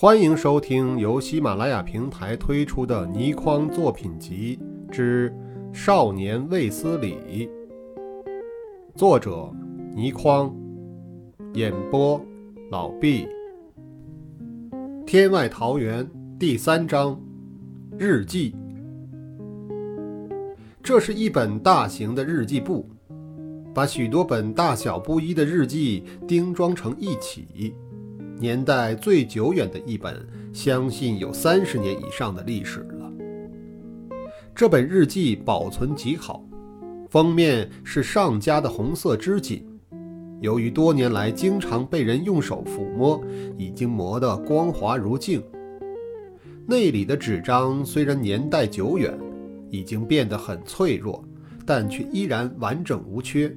[0.00, 4.56] 欢迎收听由喜马拉雅平台推出的《倪匡作品集
[4.92, 5.34] 之
[5.72, 7.16] 少年卫斯理》，
[8.94, 9.52] 作者
[9.96, 10.54] 倪匡，
[11.54, 12.24] 演播
[12.70, 13.26] 老毕。
[15.04, 16.08] 天外桃源
[16.38, 17.20] 第三章
[17.98, 18.54] 日记。
[20.80, 22.88] 这是一本大型的日记簿，
[23.74, 27.74] 把许多本大小不一的日记钉装成一起。
[28.40, 33.12] 年代最久远的一本，相信有三十年以上的历史了。
[34.54, 36.44] 这本日记保存极好，
[37.10, 39.66] 封面是上佳的红色织锦，
[40.40, 43.20] 由于多年来经常被人用手抚摸，
[43.56, 45.42] 已经磨得光滑如镜。
[46.66, 49.18] 内里的纸张虽然年代久远，
[49.70, 51.24] 已经变得很脆弱，
[51.66, 53.52] 但却依然完整无缺。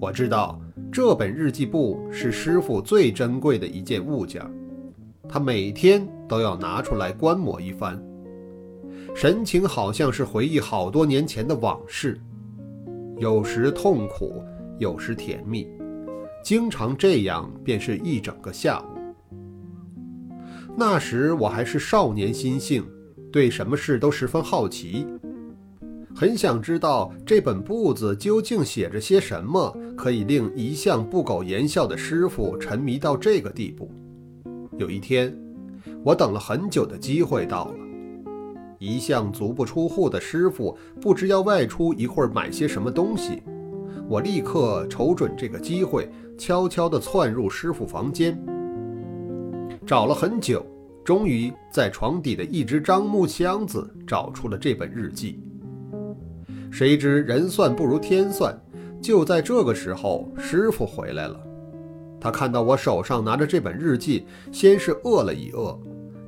[0.00, 0.60] 我知道。
[0.90, 4.42] 这本日记簿是师傅最珍贵的一件物件，
[5.28, 8.02] 他每天都要拿出来观摩一番，
[9.14, 12.20] 神情好像是回忆好多年前的往事，
[13.18, 14.42] 有时痛苦，
[14.78, 15.66] 有时甜蜜，
[16.42, 18.98] 经常这样便是一整个下午。
[20.76, 22.84] 那时我还是少年心性，
[23.30, 25.06] 对什么事都十分好奇。
[26.14, 33.88] 很想知道这本簿子究竟写着些什么，可以令一向不苟言笑的师傅沉迷到这个地步。
[34.76, 35.32] 有一天，
[36.02, 37.74] 我等了很久的机会到了，
[38.80, 43.44] 一向足不出户的师傅不知要外出一会儿买些什么东西，
[44.08, 48.36] 我立刻瞅准这个机会，悄悄地窜入师傅房间，
[49.86, 50.66] 找了很久，
[51.04, 55.38] 终于在床底的一只樟木箱子找出了这本日记。
[56.72, 58.52] 谁知人算不如天算，
[59.02, 61.38] 就在这个时候，师傅回来了。
[62.20, 65.76] 他看到我手上拿着这本日记，先是愕了一愕，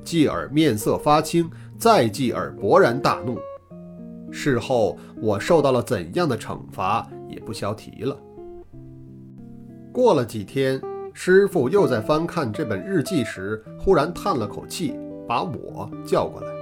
[0.03, 3.39] 继而面色发青，再继而勃然大怒。
[4.29, 8.19] 事后我受到了怎样的惩罚，也不消提了。
[9.93, 10.81] 过了几天，
[11.13, 14.93] 师傅又在翻看这本日记时，忽然叹了口气，
[15.25, 16.53] 把我叫过来。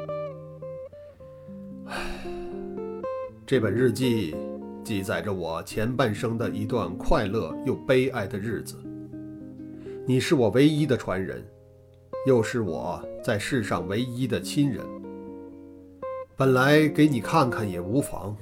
[3.47, 4.35] 这本日记
[4.83, 8.75] 记载着我前半生的一段快乐又悲哀的日子。
[10.05, 11.43] 你是我唯一的传人，
[12.27, 14.85] 又是我在世上唯一的亲人。
[16.35, 18.35] 本来给你看看也无妨，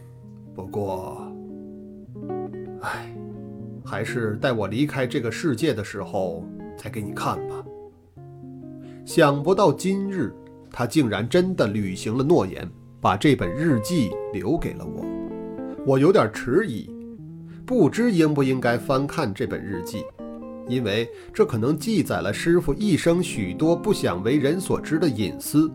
[0.55, 1.31] 不过，
[2.81, 3.13] 唉，
[3.85, 6.43] 还是待我离开这个世界的时候
[6.75, 7.63] 再给你看吧。
[9.05, 10.33] 想不到今日，
[10.71, 12.67] 他竟然真的履行了诺言。
[13.01, 15.03] 把这本日记留给了我，
[15.83, 16.87] 我有点迟疑，
[17.65, 20.03] 不知应不应该翻看这本日记，
[20.67, 25.71] 因为这可能记载了师傅一生许多不想为人所知的隐私。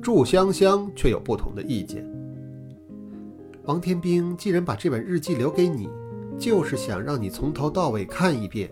[0.00, 2.02] 祝香香却有不同的意见。
[3.64, 5.86] 王天兵既然把这本日记留给你，
[6.38, 8.70] 就是想让你从头到尾看一遍，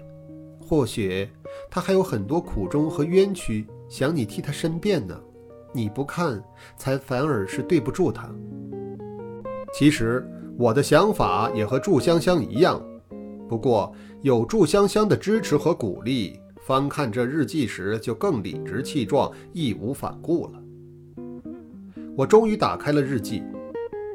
[0.59, 1.29] 或许
[1.71, 5.15] 他还有很多苦衷和冤屈，想你替他申辩呢。
[5.75, 6.43] 你不看，
[6.79, 8.35] 才反而是对不住他。
[9.77, 10.27] 其实
[10.57, 12.83] 我的想法也和祝香香一样，
[13.47, 13.93] 不过
[14.23, 20.53] 有祝香香的支持和鼓励，翻看这日记时就更理直气壮、义无反顾了。
[22.17, 23.43] 我终于打开了日记，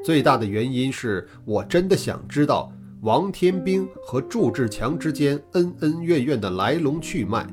[0.04, 7.48] 最大的原因是我真的想知道王天兵和祝志强之间恩恩怨怨的来龙去脉，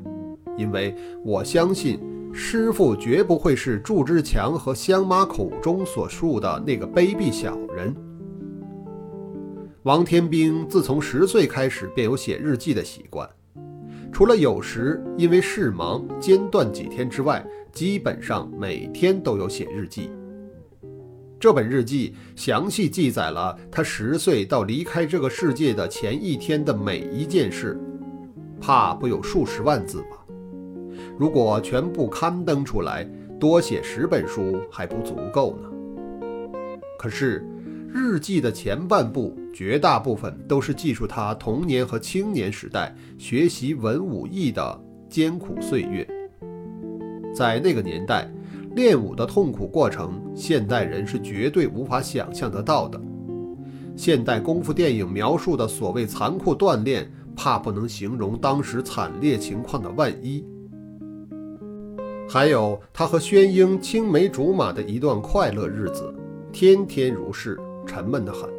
[0.57, 2.01] 因为我相信。
[2.33, 7.95] 师傅绝不会是祝之强和香妈口中所述的那个卑鄙小人。
[9.83, 13.29] 王天兵自从十岁开始便有写日记的习惯，
[14.13, 20.11] 除了有时因为事忙间断几天之外，基本上每天都有写日记。
[21.41, 27.81] 这本日记详细记载了他十岁到离开这个世界的前一天的每一件事，
[28.61, 30.18] 怕不有数十万字吧。
[31.19, 33.05] 如果全部刊登出来，
[33.41, 35.69] 多写十本书还不足够呢。
[36.97, 37.45] 可是，
[37.93, 46.07] 日记的前半部绝大部分都是记述他童年和青年时代学习文武艺的艰苦岁月。
[47.35, 48.31] 在那个年代，
[48.77, 53.01] 练武的痛苦过程，现代人是绝对无法想象得到的。
[53.97, 60.45] 现代功夫电影描述的所谓残酷锻炼，怕不能形容当时惨烈情况的万一。
[62.31, 66.15] 还有他和宣英青梅竹马的一段快乐日子，
[66.53, 68.51] 天天如是，沉闷得很。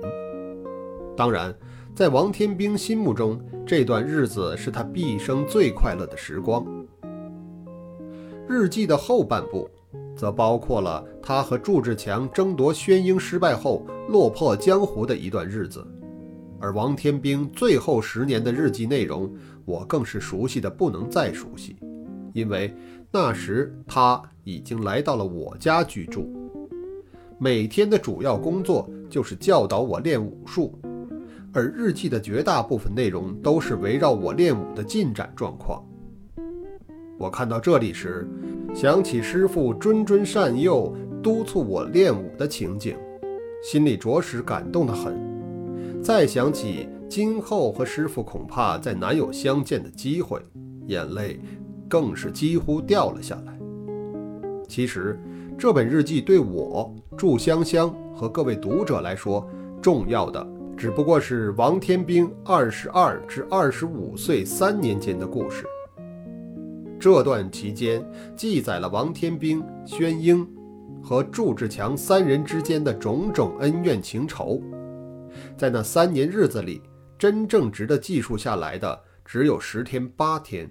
[1.15, 1.55] 当然，
[1.93, 6.65] 在王天兵心目中，这段日子是他毕生最快乐的时光。
[8.47, 9.69] 日记的后半部，
[10.15, 15.85] 则包括了他和祝志强争夺宣英失败后落魄江湖的一段日子。
[16.59, 19.31] 而王天兵最后十年的日记内容，
[19.63, 21.75] 我更是熟悉的不能再熟悉，
[22.33, 22.73] 因为
[23.11, 26.31] 那时他已经来到了我家居住，
[27.39, 30.77] 每天的主要工作就是教导我练武术，
[31.51, 35.83] 而日记的绝大部分内容都是围绕我练武的进展状况。
[37.17, 38.29] 我看到这里时，
[38.75, 42.95] 想起师傅谆谆善诱、督促我练武的情景，
[43.63, 45.17] 心里着实感动得很。
[46.01, 50.39] 再想起今后和师傅恐怕再难有相见的机会，
[50.85, 51.39] 眼泪
[51.89, 53.59] 更是几乎掉了下来。
[54.67, 55.19] 其实，
[55.57, 59.45] 这本日记对我祝香香和各位读者来说，
[59.81, 60.47] 重要的
[60.77, 65.65] 只不过是王天兵二十二至二十五岁三年间的故事。
[66.99, 70.47] 这段期间，记载了王天兵、宣英
[71.01, 74.61] 和祝志强三人之间的种种恩怨情仇。
[75.57, 76.81] 在那三年日子里，
[77.17, 80.69] 真正值得记述下来的只有十天八天。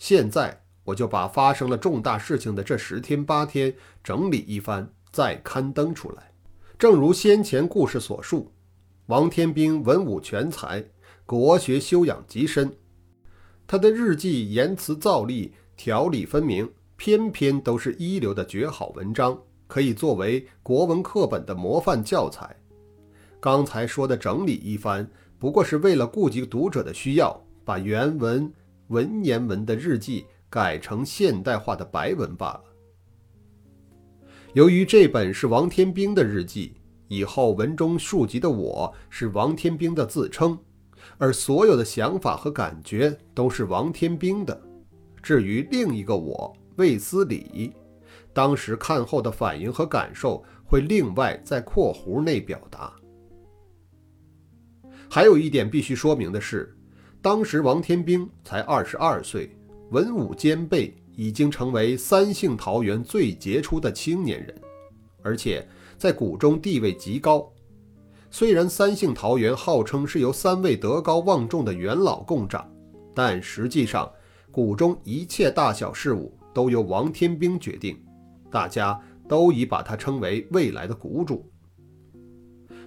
[0.00, 6.32] 现在我就把发生了重大事情的这十天八天整理一番，再刊登出来。
[6.78, 8.50] 正如先前故事所述，
[9.08, 10.82] 王天兵文武全才，
[11.26, 12.74] 国学修养极深。
[13.66, 16.66] 他的日记言辞造诣，条理分明，
[16.96, 22.56] 篇篇都是一流的绝好文章，可以作为国文课本的模范教材。
[23.38, 25.06] 刚才说的整理一番，
[25.38, 28.50] 不过是为了顾及读者的需要，把原文
[28.90, 32.64] 文言文的日记改成现代化的白文罢了。
[34.52, 36.74] 由于这本是王天兵的日记，
[37.06, 40.58] 以后文中述及的我是王天兵的自称，
[41.18, 44.60] 而所有的想法和感觉都是王天兵的。
[45.22, 47.72] 至于另一个我魏思礼，
[48.32, 52.92] 当时看后的反应和感受，会另外在括弧内表达。
[55.08, 56.76] 还有一点必须说明的是，
[57.22, 59.54] 当时王天兵才二十二岁，
[59.90, 64.54] 文武兼备，已经成为三姓桃园最杰出的青年人，
[65.22, 65.68] 而且
[65.98, 67.46] 在谷中地位极高。
[68.30, 72.66] 虽然三姓桃园号称是由三位德高望重的元老共掌，
[73.14, 74.10] 但实际上
[74.50, 78.02] 谷中一切大小事务都由王天兵决定，
[78.50, 81.44] 大家都已把他称为未来的谷主。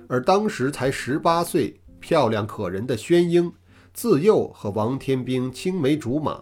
[0.09, 1.79] 而当时才十八岁。
[2.03, 3.50] 漂亮可人的宣英，
[3.94, 6.42] 自幼和王天兵青梅竹马，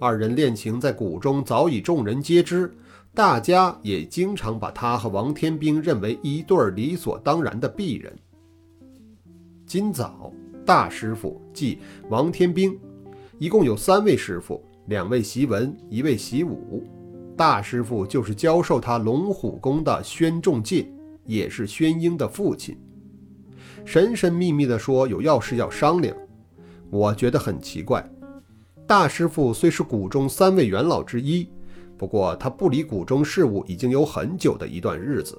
[0.00, 2.74] 二人恋情在谷中早已众人皆知，
[3.14, 8.16] 大家也经常把他和王天兵认为一对理所当然的璧人。
[9.66, 10.32] 今早
[10.64, 12.76] 大师傅即王天兵，
[13.38, 16.82] 一共有三位师傅，两位习文，一位习武。
[17.36, 20.90] 大师傅就是教授他龙虎功的宣仲介，
[21.26, 22.78] 也是宣英的父亲。
[23.84, 26.16] 神神秘秘地说有要事要商量，
[26.90, 28.08] 我觉得很奇怪。
[28.86, 31.46] 大师傅虽是谷中三位元老之一，
[31.96, 35.38] 不过他不理谷中事务已经有很久的一段日子，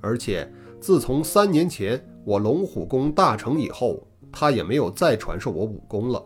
[0.00, 0.50] 而且
[0.80, 6.22] 自从三年前我龙虎功大成以后，他也没有再传授我武功了。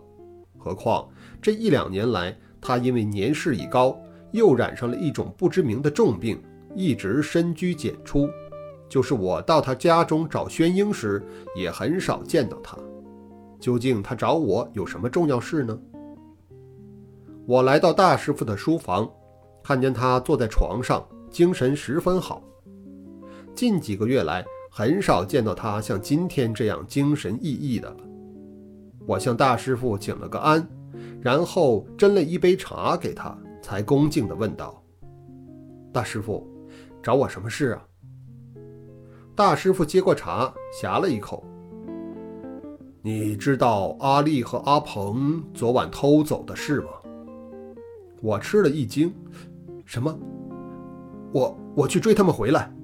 [0.59, 1.09] 何况
[1.41, 3.97] 这一两年来，他因为年事已高，
[4.33, 6.43] 又染上了一种不知名的重病，
[6.75, 8.29] 一直深居简出。
[8.89, 11.23] 就是我到他家中找宣英时，
[11.55, 12.77] 也很少见到他。
[13.59, 15.79] 究竟他找我有什么重要事呢？
[17.47, 19.11] 我来到大师傅的书房，
[19.63, 22.43] 看见他坐在床上，精神十分好。
[23.55, 27.97] 近几个月来，很少见到他像今天这样精神奕奕的了。
[29.07, 30.69] 我向大师傅请了个安，
[31.21, 34.81] 然后斟了一杯茶给他，才恭敬地问道
[35.93, 36.47] ：“大师傅，
[37.03, 37.83] 找我什么事啊？”
[39.35, 41.43] 大师傅接过茶，呷了一口。
[43.01, 46.89] 你知道阿丽和阿鹏昨晚偷走的事吗？
[48.21, 49.15] 我吃了一惊。
[49.85, 50.19] 什么？
[51.33, 52.75] 我我去追他们回来。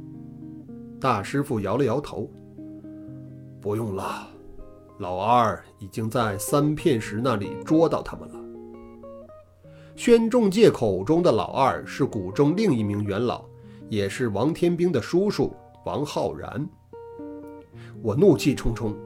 [1.00, 2.30] 大师傅摇了摇头。
[3.60, 4.28] 不用了，
[4.98, 8.40] 老二已经在三片石那里捉到他们了。
[9.96, 13.44] 宣仲介口中的老二是谷中另一名元老，
[13.88, 15.52] 也是王天兵的叔叔。
[15.84, 16.68] 王浩然，
[18.00, 18.96] 我怒气冲冲。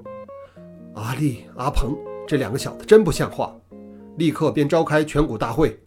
[0.95, 3.54] 阿丽、阿鹏这两个小子真不像话，
[4.16, 5.78] 立刻便召开全谷大会，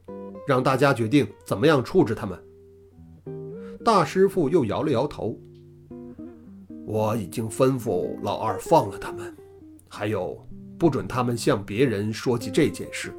[0.48, 2.38] 让大家决定怎么样处置他们。
[3.84, 5.38] 大师傅又摇了摇头。
[6.86, 9.36] 我已经吩咐老二放了他们，
[9.88, 10.38] 还有
[10.78, 13.14] 不准他们向别人说起这件事。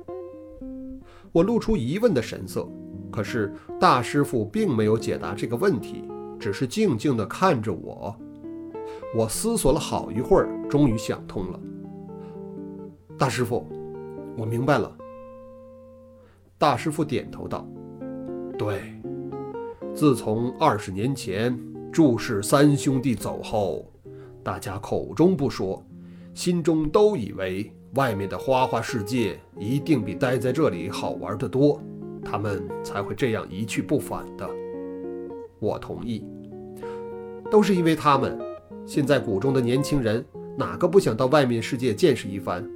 [1.30, 2.68] 我露出疑问的神色。
[3.10, 6.02] 可是大师傅并没有解答这个问题，
[6.40, 8.16] 只是静静地看着我。
[9.14, 11.60] 我思索了好一会儿，终于想通了。
[13.22, 13.64] 大师傅，
[14.36, 14.92] 我明白了。
[16.58, 17.64] 大师傅点头道
[18.58, 19.00] ：“对，
[19.94, 21.56] 自从二十年前
[21.92, 23.86] 祝氏三兄弟走后，
[24.42, 25.80] 大家口中不说，
[26.34, 31.80] 心中都以为外面的花花世界一定比待在这里好玩得多，
[32.24, 34.50] 他们才会这样一去不返的。
[35.60, 36.26] 我同意，
[37.52, 38.36] 都是因为他们。”
[38.84, 40.26] 现在谷中的年轻人
[40.58, 42.68] 哪个不想到外面世界见识一番？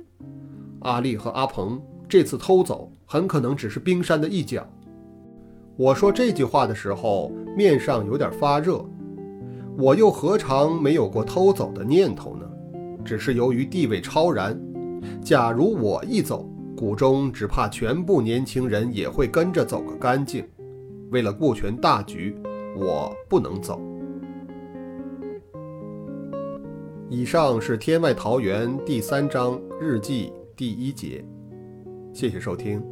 [0.80, 4.66] 阿丽和阿鹏这次偷走，很可能只是冰山的一角。
[5.76, 8.84] 我说这句话的时候，面上有点发热。
[9.76, 12.46] 我又何尝没有过偷走的念头呢？
[13.04, 14.58] 只是由于地位超然，
[15.22, 20.46] 假如我一走，谷中只怕全部年轻人也会跟着走个干净。
[21.10, 22.36] 为了顾全大局，
[22.76, 23.80] 我不能走。
[27.08, 31.22] 以上是《天外桃源》第三章日记第一节，
[32.14, 32.82] 谢谢收听。